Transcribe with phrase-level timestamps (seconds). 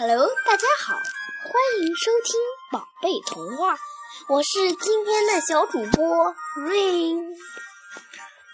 [0.00, 2.40] Hello，大家好，欢迎收听
[2.72, 3.74] 《宝贝童话》，
[4.28, 7.36] 我是今天的小主播 Rain。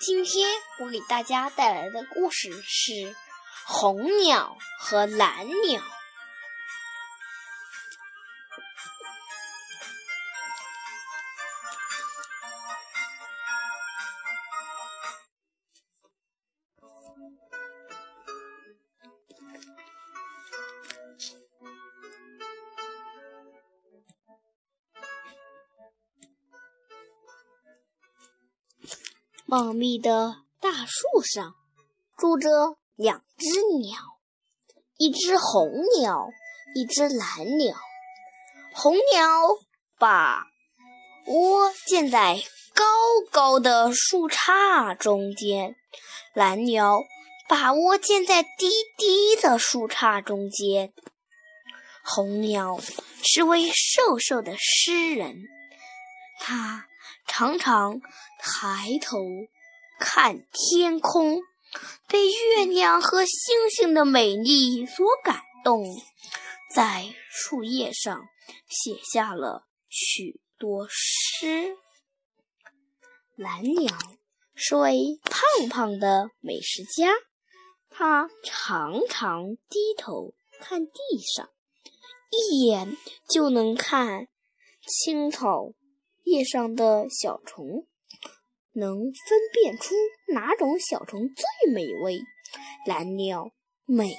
[0.00, 2.92] 今天我给大家带来的故事是
[3.64, 5.80] 《红鸟和蓝鸟》。
[29.48, 31.54] 茂密的大树上
[32.18, 33.46] 住着两只
[33.78, 33.96] 鸟，
[34.98, 36.26] 一只红鸟，
[36.74, 37.76] 一只蓝鸟。
[38.74, 39.22] 红鸟
[40.00, 40.46] 把
[41.26, 42.42] 窝建在
[42.74, 42.84] 高
[43.30, 45.76] 高的树杈中间，
[46.34, 47.04] 蓝鸟
[47.48, 50.92] 把窝建在低低的树杈中间。
[52.02, 52.80] 红鸟
[53.22, 55.44] 是位瘦瘦的诗人，
[56.38, 56.86] 他。
[57.28, 58.00] 常常
[58.38, 59.18] 抬头
[59.98, 61.42] 看天空，
[62.08, 65.84] 被月亮和星星的美丽所感动，
[66.74, 68.22] 在树叶上
[68.68, 71.76] 写下了许多诗。
[73.34, 73.94] 蓝鸟
[74.54, 77.12] 是位胖胖的美食家，
[77.90, 80.92] 他常常低头看地
[81.36, 81.50] 上，
[82.30, 82.96] 一眼
[83.28, 84.28] 就能看
[84.86, 85.72] 青草。
[86.26, 87.86] 叶上的小虫
[88.72, 89.94] 能分辨出
[90.34, 92.18] 哪种小虫最美味。
[92.84, 93.52] 蓝鸟
[93.84, 94.16] 每天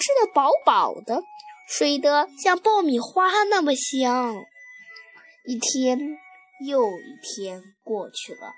[0.00, 1.24] 吃得饱饱的，
[1.68, 4.36] 睡得像爆米花那么香。
[5.44, 5.98] 一天
[6.64, 8.52] 又一天过去了，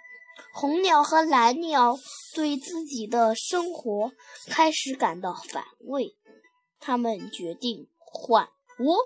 [0.52, 1.96] 红鸟和蓝鸟
[2.34, 4.12] 对自己的生活
[4.48, 6.14] 开始感到反胃，
[6.78, 8.98] 他们决定换窝。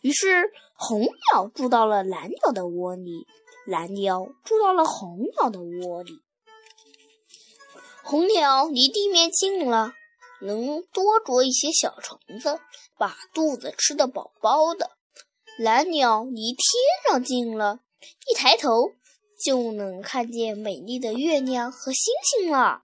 [0.00, 3.26] 于是，红鸟住到了蓝鸟的窝里，
[3.66, 6.20] 蓝鸟住到了红鸟的窝里。
[8.02, 9.92] 红鸟离地面近了，
[10.40, 12.58] 能多捉一些小虫子，
[12.98, 14.90] 把肚子吃得饱饱的。
[15.58, 16.58] 蓝鸟离天
[17.06, 17.80] 上近了，
[18.30, 18.92] 一抬头
[19.44, 22.82] 就能看见美丽的月亮和星星了。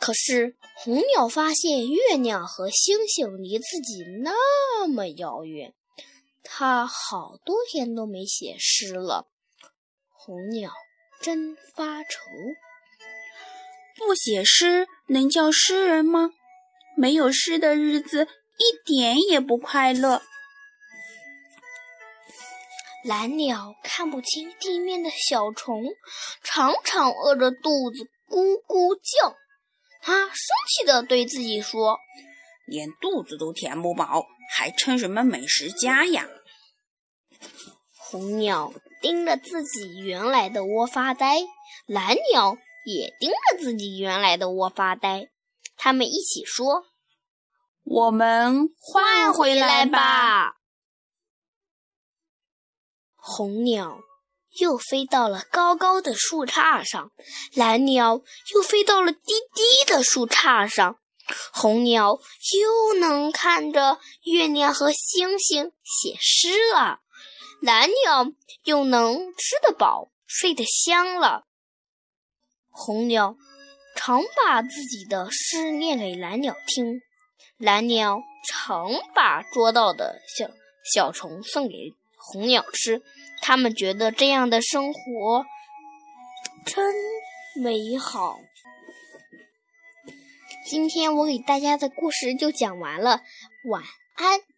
[0.00, 5.74] 可是，红鸟发现月亮和星星离自己那么遥远。
[6.44, 9.26] 他好多天都没写诗了，
[10.08, 10.70] 红鸟
[11.20, 12.20] 真发愁。
[13.96, 16.30] 不写诗能叫诗人吗？
[16.96, 18.28] 没有诗的日子
[18.58, 20.22] 一点也不快乐。
[23.04, 25.82] 蓝鸟看不清地面的小虫，
[26.42, 29.36] 常常饿着肚子咕咕叫。
[30.00, 30.36] 它生
[30.68, 31.98] 气地对自己说
[32.66, 36.28] ：“连肚子都填不饱。”还称什么美食家呀？
[37.96, 38.72] 红鸟
[39.02, 41.40] 盯着自己原来的窝发呆，
[41.86, 42.56] 蓝鸟
[42.86, 45.28] 也盯着自己原来的窝发呆。
[45.76, 46.84] 他们一起说
[47.82, 50.54] ：“我们换回来吧。”
[53.16, 54.00] 红鸟
[54.60, 57.10] 又飞到了高高的树杈上，
[57.54, 58.22] 蓝鸟
[58.54, 59.20] 又飞到了低
[59.54, 61.00] 低的树杈上。
[61.52, 62.18] 红鸟
[62.60, 67.00] 又能看着月亮和星星写诗了，
[67.60, 68.30] 蓝鸟
[68.64, 71.44] 又能吃得饱、睡得香了。
[72.70, 73.36] 红鸟
[73.96, 77.00] 常把自己的诗念给蓝鸟听，
[77.56, 80.50] 蓝鸟常把捉到的小
[80.94, 83.02] 小虫送给红鸟吃。
[83.40, 85.44] 他们觉得这样的生活
[86.66, 86.94] 真
[87.62, 88.38] 美好。
[90.66, 93.20] 今天我给大家的故事就讲完了，
[93.66, 93.82] 晚
[94.14, 94.53] 安。